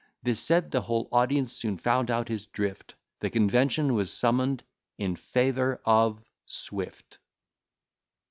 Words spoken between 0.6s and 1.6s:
the whole audience